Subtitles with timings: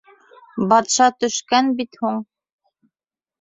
[0.71, 2.19] Батша төшкән бит һуң.